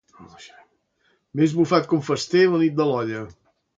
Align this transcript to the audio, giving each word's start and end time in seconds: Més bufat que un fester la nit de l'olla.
Més 1.41 1.53
bufat 1.59 1.85
que 1.91 1.95
un 1.99 2.01
fester 2.09 2.43
la 2.55 2.63
nit 2.63 2.77
de 2.81 2.89
l'olla. 2.93 3.23